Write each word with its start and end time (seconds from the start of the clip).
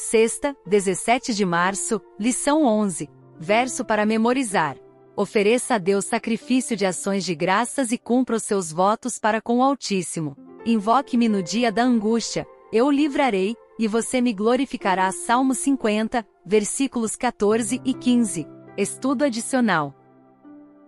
sexta, 0.00 0.56
17 0.66 1.34
de 1.34 1.44
março, 1.44 2.00
lição 2.18 2.64
11. 2.64 3.08
Verso 3.38 3.84
para 3.84 4.06
memorizar. 4.06 4.76
Ofereça 5.14 5.74
a 5.74 5.78
Deus 5.78 6.06
sacrifício 6.06 6.76
de 6.76 6.86
ações 6.86 7.24
de 7.24 7.34
graças 7.34 7.92
e 7.92 7.98
cumpra 7.98 8.36
os 8.36 8.42
seus 8.42 8.72
votos 8.72 9.18
para 9.18 9.40
com 9.40 9.58
o 9.58 9.62
Altíssimo. 9.62 10.36
Invoque-me 10.64 11.28
no 11.28 11.42
dia 11.42 11.70
da 11.70 11.82
angústia, 11.82 12.46
eu 12.72 12.86
o 12.86 12.90
livrarei, 12.90 13.54
e 13.78 13.86
você 13.86 14.20
me 14.20 14.32
glorificará. 14.32 15.10
Salmo 15.12 15.54
50, 15.54 16.26
versículos 16.44 17.14
14 17.16 17.80
e 17.84 17.92
15. 17.92 18.46
Estudo 18.76 19.24
adicional. 19.24 19.94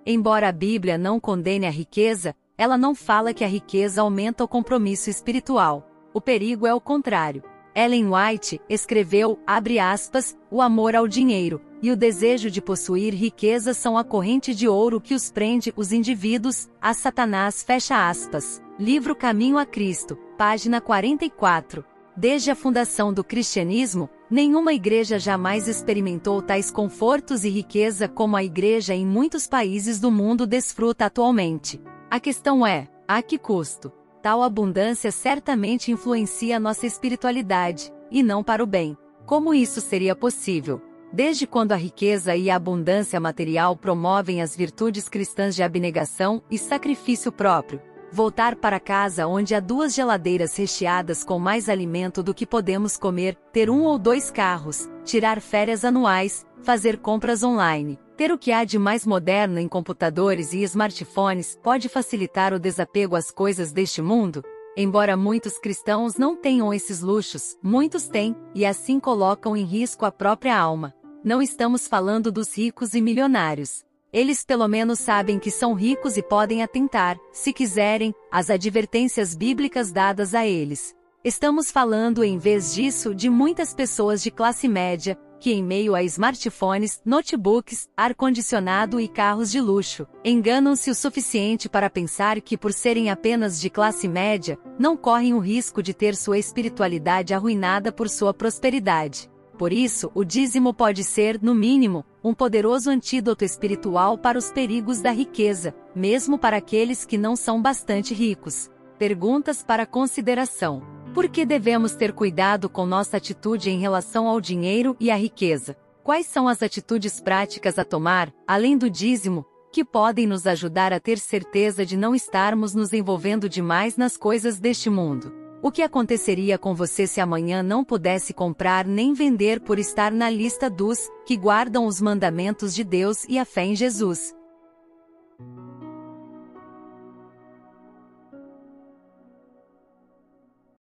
Embora 0.06 0.48
a 0.48 0.52
Bíblia 0.52 0.96
não 0.96 1.20
condene 1.20 1.66
a 1.66 1.70
riqueza, 1.70 2.34
ela 2.56 2.78
não 2.78 2.94
fala 2.94 3.34
que 3.34 3.44
a 3.44 3.48
riqueza 3.48 4.00
aumenta 4.00 4.42
o 4.42 4.48
compromisso 4.48 5.10
espiritual. 5.10 5.86
O 6.14 6.20
perigo 6.20 6.66
é 6.66 6.74
o 6.74 6.80
contrário. 6.80 7.51
Ellen 7.74 8.10
White 8.12 8.60
escreveu, 8.68 9.38
abre 9.46 9.78
aspas, 9.78 10.36
o 10.50 10.60
amor 10.60 10.94
ao 10.94 11.08
dinheiro 11.08 11.60
e 11.82 11.90
o 11.90 11.96
desejo 11.96 12.50
de 12.50 12.62
possuir 12.62 13.12
riqueza 13.12 13.74
são 13.74 13.98
a 13.98 14.04
corrente 14.04 14.54
de 14.54 14.68
ouro 14.68 15.00
que 15.00 15.14
os 15.14 15.32
prende 15.32 15.72
os 15.76 15.90
indivíduos 15.90 16.68
a 16.80 16.94
Satanás 16.94 17.62
fecha 17.62 18.08
aspas. 18.08 18.62
Livro 18.78 19.16
Caminho 19.16 19.58
a 19.58 19.66
Cristo, 19.66 20.16
página 20.38 20.80
44. 20.80 21.84
Desde 22.16 22.50
a 22.50 22.54
fundação 22.54 23.12
do 23.12 23.24
cristianismo, 23.24 24.08
nenhuma 24.30 24.74
igreja 24.74 25.18
jamais 25.18 25.66
experimentou 25.66 26.42
tais 26.42 26.70
confortos 26.70 27.42
e 27.42 27.48
riqueza 27.48 28.06
como 28.06 28.36
a 28.36 28.44
igreja 28.44 28.94
em 28.94 29.06
muitos 29.06 29.48
países 29.48 29.98
do 29.98 30.10
mundo 30.10 30.46
desfruta 30.46 31.06
atualmente. 31.06 31.80
A 32.10 32.20
questão 32.20 32.66
é: 32.66 32.86
a 33.08 33.22
que 33.22 33.38
custo? 33.38 33.90
Tal 34.22 34.40
abundância 34.40 35.10
certamente 35.10 35.90
influencia 35.90 36.60
nossa 36.60 36.86
espiritualidade, 36.86 37.92
e 38.08 38.22
não 38.22 38.44
para 38.44 38.62
o 38.62 38.66
bem. 38.66 38.96
Como 39.26 39.52
isso 39.52 39.80
seria 39.80 40.14
possível? 40.14 40.80
Desde 41.12 41.44
quando 41.44 41.72
a 41.72 41.76
riqueza 41.76 42.36
e 42.36 42.48
a 42.48 42.54
abundância 42.54 43.18
material 43.18 43.76
promovem 43.76 44.40
as 44.40 44.56
virtudes 44.56 45.08
cristãs 45.08 45.56
de 45.56 45.62
abnegação 45.64 46.40
e 46.48 46.56
sacrifício 46.56 47.32
próprio, 47.32 47.82
voltar 48.12 48.54
para 48.54 48.78
casa 48.78 49.26
onde 49.26 49.56
há 49.56 49.60
duas 49.60 49.92
geladeiras 49.92 50.56
recheadas 50.56 51.24
com 51.24 51.40
mais 51.40 51.68
alimento 51.68 52.22
do 52.22 52.32
que 52.32 52.46
podemos 52.46 52.96
comer, 52.96 53.36
ter 53.52 53.68
um 53.68 53.82
ou 53.82 53.98
dois 53.98 54.30
carros, 54.30 54.88
tirar 55.04 55.40
férias 55.40 55.84
anuais, 55.84 56.46
fazer 56.62 56.98
compras 56.98 57.42
online, 57.42 57.98
ter 58.16 58.30
o 58.30 58.38
que 58.38 58.52
há 58.52 58.64
de 58.64 58.78
mais 58.78 59.06
moderno 59.06 59.58
em 59.58 59.68
computadores 59.68 60.52
e 60.52 60.62
smartphones 60.62 61.58
pode 61.62 61.88
facilitar 61.88 62.52
o 62.52 62.58
desapego 62.58 63.16
às 63.16 63.30
coisas 63.30 63.72
deste 63.72 64.02
mundo? 64.02 64.42
Embora 64.76 65.16
muitos 65.16 65.58
cristãos 65.58 66.16
não 66.16 66.34
tenham 66.34 66.72
esses 66.72 67.00
luxos, 67.00 67.58
muitos 67.62 68.08
têm, 68.08 68.34
e 68.54 68.64
assim 68.64 68.98
colocam 68.98 69.56
em 69.56 69.64
risco 69.64 70.04
a 70.04 70.12
própria 70.12 70.58
alma. 70.58 70.94
Não 71.22 71.42
estamos 71.42 71.86
falando 71.86 72.32
dos 72.32 72.56
ricos 72.56 72.94
e 72.94 73.00
milionários. 73.00 73.84
Eles 74.12 74.44
pelo 74.44 74.68
menos 74.68 74.98
sabem 74.98 75.38
que 75.38 75.50
são 75.50 75.72
ricos 75.72 76.16
e 76.16 76.22
podem 76.22 76.62
atentar, 76.62 77.18
se 77.32 77.52
quiserem, 77.52 78.14
às 78.30 78.50
advertências 78.50 79.34
bíblicas 79.34 79.92
dadas 79.92 80.34
a 80.34 80.46
eles. 80.46 80.94
Estamos 81.24 81.70
falando, 81.70 82.24
em 82.24 82.36
vez 82.36 82.74
disso, 82.74 83.14
de 83.14 83.30
muitas 83.30 83.72
pessoas 83.72 84.22
de 84.22 84.30
classe 84.30 84.68
média, 84.68 85.16
que 85.42 85.52
em 85.52 85.60
meio 85.60 85.96
a 85.96 86.04
smartphones, 86.04 87.02
notebooks, 87.04 87.88
ar-condicionado 87.96 89.00
e 89.00 89.08
carros 89.08 89.50
de 89.50 89.60
luxo, 89.60 90.06
enganam-se 90.24 90.88
o 90.88 90.94
suficiente 90.94 91.68
para 91.68 91.90
pensar 91.90 92.40
que 92.40 92.56
por 92.56 92.72
serem 92.72 93.10
apenas 93.10 93.60
de 93.60 93.68
classe 93.68 94.06
média, 94.06 94.56
não 94.78 94.96
correm 94.96 95.34
o 95.34 95.40
risco 95.40 95.82
de 95.82 95.92
ter 95.92 96.14
sua 96.14 96.38
espiritualidade 96.38 97.34
arruinada 97.34 97.90
por 97.90 98.08
sua 98.08 98.32
prosperidade. 98.32 99.28
Por 99.58 99.72
isso, 99.72 100.12
o 100.14 100.22
dízimo 100.22 100.72
pode 100.72 101.02
ser, 101.02 101.42
no 101.42 101.56
mínimo, 101.56 102.04
um 102.22 102.32
poderoso 102.32 102.88
antídoto 102.88 103.44
espiritual 103.44 104.16
para 104.16 104.38
os 104.38 104.52
perigos 104.52 105.00
da 105.00 105.10
riqueza, 105.10 105.74
mesmo 105.92 106.38
para 106.38 106.58
aqueles 106.58 107.04
que 107.04 107.18
não 107.18 107.34
são 107.34 107.60
bastante 107.60 108.14
ricos. 108.14 108.70
Perguntas 108.96 109.60
para 109.60 109.86
consideração. 109.86 111.01
Por 111.14 111.28
que 111.28 111.44
devemos 111.44 111.92
ter 111.92 112.10
cuidado 112.14 112.70
com 112.70 112.86
nossa 112.86 113.18
atitude 113.18 113.68
em 113.68 113.78
relação 113.78 114.26
ao 114.26 114.40
dinheiro 114.40 114.96
e 114.98 115.10
à 115.10 115.14
riqueza? 115.14 115.76
Quais 116.02 116.26
são 116.26 116.48
as 116.48 116.62
atitudes 116.62 117.20
práticas 117.20 117.78
a 117.78 117.84
tomar, 117.84 118.32
além 118.46 118.78
do 118.78 118.88
dízimo, 118.88 119.44
que 119.70 119.84
podem 119.84 120.26
nos 120.26 120.46
ajudar 120.46 120.90
a 120.90 120.98
ter 120.98 121.18
certeza 121.18 121.84
de 121.84 121.98
não 121.98 122.14
estarmos 122.14 122.74
nos 122.74 122.94
envolvendo 122.94 123.46
demais 123.46 123.98
nas 123.98 124.16
coisas 124.16 124.58
deste 124.58 124.88
mundo? 124.88 125.34
O 125.62 125.70
que 125.70 125.82
aconteceria 125.82 126.56
com 126.56 126.74
você 126.74 127.06
se 127.06 127.20
amanhã 127.20 127.62
não 127.62 127.84
pudesse 127.84 128.32
comprar 128.32 128.86
nem 128.86 129.12
vender 129.12 129.60
por 129.60 129.78
estar 129.78 130.10
na 130.10 130.30
lista 130.30 130.70
dos 130.70 131.10
que 131.26 131.36
guardam 131.36 131.86
os 131.86 132.00
mandamentos 132.00 132.74
de 132.74 132.82
Deus 132.82 133.24
e 133.28 133.38
a 133.38 133.44
fé 133.44 133.66
em 133.66 133.76
Jesus? 133.76 134.34